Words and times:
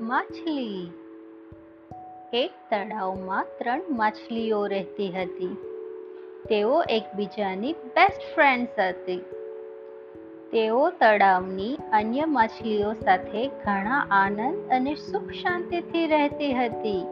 માછલી. 0.00 0.90
એક 2.32 2.50
તળાવમાં 2.70 3.46
ત્રણ 3.58 3.82
માછલીઓ 3.90 4.66
રહેતી 4.66 5.12
હતી. 5.12 5.56
તેઓ 6.48 6.82
એકબીજાની 6.82 7.72
બેસ્ટ 7.72 8.34
ફ્રેન્ડ્સ 8.34 8.78
હતી. 8.78 9.16
તેઓ 10.52 10.90
તળાવની 10.90 11.78
અન્ય 11.92 12.24
માછલીઓ 12.24 12.92
સાથે 12.92 13.48
ઘણા 13.48 14.06
આનંદ 14.10 14.70
અને 14.70 14.94
સુખ 14.94 15.30
શાંતિથી 15.30 16.06
રહેતી 16.06 16.54
હતી. 16.54 17.06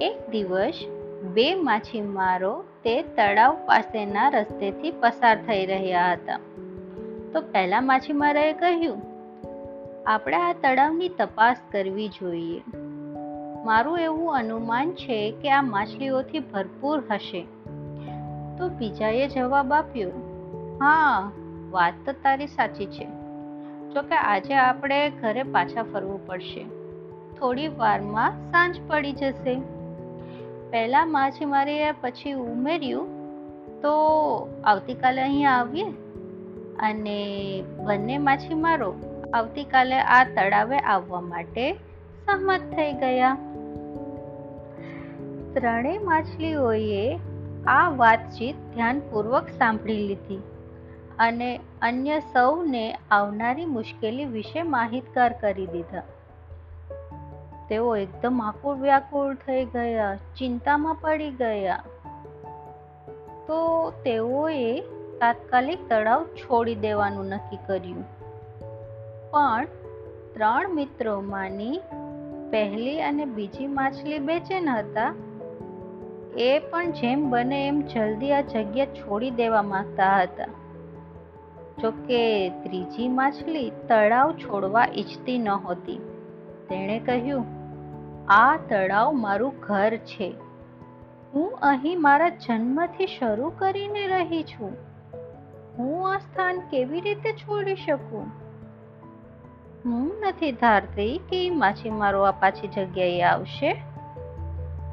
એક 0.00 0.30
દિવસ, 0.30 0.74
બે 1.22 1.54
માછીમારો 1.54 2.64
તે 2.84 3.02
તળાવ 3.02 3.56
પાસેના 3.66 4.28
રસ્તેથી 4.28 4.90
પસાર 4.90 5.36
થઈ 5.36 5.66
રહ્યા 5.66 6.12
હતા. 6.12 6.38
તો 7.32 7.40
પહેલા 7.40 7.80
માછીમારાએ 7.80 8.52
કહ્યું 8.52 9.15
આપણે 10.06 10.36
આ 10.36 10.52
તળાવની 10.52 11.08
તપાસ 11.08 11.56
કરવી 11.72 12.08
જોઈએ. 12.08 12.62
મારું 13.64 13.98
એવું 13.98 14.34
અનુમાન 14.34 14.92
છે 14.92 15.30
કે 15.30 15.50
આ 15.50 15.62
માછલીઓથી 15.62 16.38
ભરપૂર 16.38 17.02
હશે. 17.10 17.46
તો 18.58 18.68
બીજાએ 18.68 19.28
જવાબ 19.28 19.72
આપ્યો, 19.72 20.10
હા, 20.80 21.32
વાત 21.70 21.94
તો 22.06 22.12
તારી 22.12 22.46
સાચી 22.46 22.86
છે. 22.86 23.04
જોકે 23.94 24.14
આજે 24.14 24.54
આપણે 24.54 25.10
ઘરે 25.10 25.42
પાછા 25.42 25.82
ફરવું 25.82 26.26
પડશે. 26.26 26.64
થોડી 27.38 27.68
વારમાં 27.68 28.30
સાંજ 28.30 28.80
પડી 28.86 29.12
જશે. 29.12 29.60
પહેલાં 30.70 31.12
માછીમારીએ 31.12 31.92
પછી 31.92 32.32
ઉમેર્યું, 32.32 33.06
તો 33.80 33.92
આવતીકાલે 34.64 35.22
અહીંયા 35.22 35.50
આવીએ 35.50 35.90
અને 36.78 37.62
બંને 37.84 38.18
માછીમારો 38.18 38.94
આવતીકાલે 39.34 40.00
આ 40.00 40.24
તળાવે 40.24 40.78
આવવા 40.78 41.20
માટે 41.20 41.72
સહમત 42.26 42.60
થઈ 42.60 42.92
ગયા. 42.92 43.36
ત્રણેય 45.54 45.98
માછલીઓએ 45.98 47.18
આ 47.66 47.90
વાતચીત 47.90 48.56
ધ્યાનપૂર્વક 48.74 49.48
સાંભળી 49.48 50.06
લીધી 50.06 50.42
અને 51.18 51.60
અન્ય 51.82 52.20
સૌને 52.20 52.98
આવનારી 53.10 53.64
મુશ્કેલી 53.64 54.24
વિશે 54.24 54.62
માહિતગાર 54.62 55.32
કરી 55.32 55.66
દીધા. 55.66 56.02
તેઓ 57.68 57.96
એકદમ 57.96 58.42
આકુળ 58.42 58.76
વ્યાકુળ 58.76 59.34
થઈ 59.34 59.64
ગયા, 59.64 60.16
ચિંતામાં 60.16 60.94
પડી 60.94 61.30
ગયા. 61.30 61.82
તો 63.46 63.90
તેઓએ 64.04 64.80
તાત્કાલિક 65.18 65.88
તળાવ 65.88 66.24
છોડી 66.24 66.74
દેવાનું 66.74 67.26
નક્કી 67.26 67.56
કર્યું. 67.56 68.04
પણ 69.36 69.66
ત્રણ 70.34 70.74
મિત્રોમાંની 70.74 71.80
પહેલી 72.50 73.02
અને 73.02 73.24
બીજી 73.24 73.66
માછલી 73.66 74.18
બેચેન 74.18 74.68
હતા. 74.68 75.14
એ 76.36 76.58
પણ 76.58 76.90
જેમ 76.90 77.30
બને 77.30 77.68
એમ 77.68 77.80
જલ્દી 77.80 78.32
આ 78.32 78.40
જગ્યા 78.40 78.86
છોડી 78.86 79.30
દેવા 79.30 79.62
માંગતા 79.62 80.22
હતા. 80.22 80.44
જોકે 81.82 82.48
ત્રીજી 82.48 83.08
માછલી 83.08 83.70
તળાવ 83.70 84.32
છોડવા 84.32 84.86
ઈચ્છતી 84.94 85.38
નહોતી. 85.38 85.96
તેણે 86.68 86.98
કહ્યું, 86.98 87.44
આ 88.28 88.56
તળાવ 88.56 89.12
મારું 89.12 89.54
ઘર 89.60 89.96
છે. 89.96 90.34
હું 91.34 91.58
અહીં 91.62 92.02
મારા 92.02 92.28
જન્મથી 92.28 93.06
શરૂ 93.06 93.50
કરીને 93.50 94.06
રહી 94.06 94.42
છું. 94.42 94.76
હું 95.78 96.14
આ 96.14 96.18
સ્થાન 96.18 96.60
કેવી 96.60 97.00
રીતે 97.00 97.32
છોડી 97.32 97.74
શકું? 97.74 98.45
હું 99.86 100.12
નથી 100.26 100.52
ધારતી 100.52 101.18
કે 101.18 101.50
માછીમારો 101.50 102.22
આ 102.22 102.30
પાછી 102.30 102.68
જગ્યાએ 102.68 103.22
આવશે. 103.22 103.82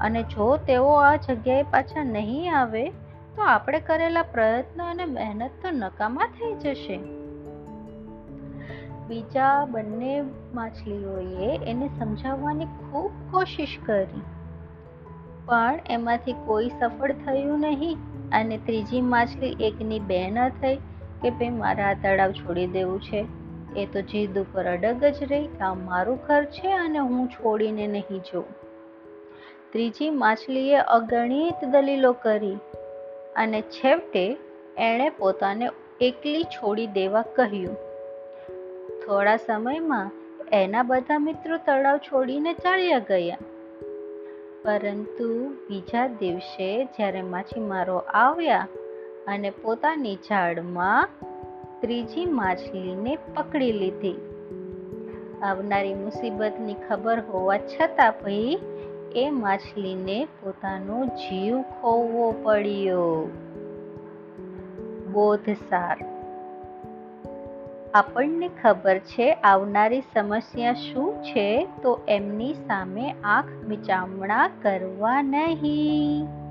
અને 0.01 0.23
જો 0.23 0.57
તેઓ 0.57 0.87
આ 0.87 1.15
જગ્યાએ 1.15 1.63
પાછા 1.63 2.03
નહીં 2.03 2.57
આવે, 2.57 2.89
તો 3.35 3.41
આપણે 3.41 3.79
કરેલા 3.79 4.21
પ્રયત્ન 4.21 4.83
અને 4.83 5.05
મહેનત 5.05 5.51
તો 5.61 5.69
નકામા 5.71 6.25
થઈ 6.25 6.53
જશે. 6.53 6.99
બીજા 9.07 9.65
બંને 9.65 10.21
માછલીઓએ 10.53 11.59
એને 11.65 11.87
સમજાવવાની 11.87 12.65
ખૂબ 12.65 13.11
કોશિશ 13.31 13.77
કરી. 13.85 14.21
પણ 15.45 15.79
એમાંથી 15.89 16.33
કોઈ 16.33 16.69
સફળ 16.69 17.11
થયું 17.11 17.59
નહીં 17.59 17.97
અને 18.31 18.57
ત્રીજી 18.57 19.01
માછલી 19.01 19.55
એકની 19.59 19.99
બે 19.99 20.29
ન 20.29 20.49
થઈ 20.49 20.75
કે 21.21 21.29
ભાઈ 21.29 21.49
મારા 21.49 21.85
આ 21.85 21.93
તળાવ 21.93 22.31
છોડી 22.31 22.67
દેવું 22.67 23.01
છે. 23.01 23.42
એ 23.77 23.85
તો 23.85 24.01
જીદ 24.01 24.39
ઉપર 24.39 24.65
અડગ 24.65 25.03
જ 25.03 25.23
રહી, 25.23 25.47
આ 25.61 25.73
મારું 25.73 26.19
ઘર 26.27 26.43
છે 26.43 26.71
અને 26.73 26.99
હું 26.99 27.27
છોડીને 27.27 27.87
નહીં 27.87 28.19
જોઉં. 28.19 28.45
ત્રીજી 29.71 30.09
માછલીએ 30.09 30.77
અગણિત 30.77 31.65
દલીલો 31.65 32.13
કરી 32.13 32.57
અને 33.35 33.61
છેવટે 33.61 34.37
એણે 34.77 35.09
પોતાને 35.09 35.69
એકલી 36.01 36.43
છોડી 36.43 36.87
દેવા 36.87 37.21
કહ્યું. 37.21 37.75
થોડા 39.05 39.37
સમયમાં 39.37 40.11
એના 40.51 40.83
બધા 40.83 41.19
મિત્રો 41.19 41.57
તળાવ 41.57 41.97
છોડીને 41.97 42.53
ચાલ્યા 42.53 42.99
ગયા. 42.99 43.37
પરંતુ 44.63 45.49
બીજા 45.69 46.07
દિવસે 46.07 46.85
જ્યારે 46.85 47.21
માછીમારો 47.21 47.97
આવ્યા 47.97 48.67
અને 49.27 49.49
પોતાની 49.49 50.15
ઝાડમાં 50.15 51.09
ત્રીજી 51.83 52.25
માછલીને 52.25 53.15
પકડી 53.15 53.71
લીધી. 53.71 54.15
આવનારી 55.41 55.93
મુસીબતની 55.93 56.73
ખબર 56.73 57.19
હોવા 57.19 57.57
છતાં 57.57 58.11
ભાઈ 58.11 58.59
એ 59.15 59.29
માછલીને 59.29 60.25
પોતાનો 60.25 61.05
જીવ 61.05 61.61
ખોવવો 61.61 62.35
પડ્યો. 62.43 63.29
બોધસાર. 65.13 65.97
આપણને 67.93 68.49
ખબર 68.61 68.97
છે 68.97 69.33
આવનારી 69.33 70.01
સમસ્યા 70.01 70.73
શું 70.73 71.13
છે 71.13 71.67
તો 71.81 71.99
એમની 72.07 72.53
સામે 72.53 73.15
આંખ 73.23 73.67
મિચામણા 73.67 74.49
કરવા 74.61 75.21
નહીં. 75.21 76.42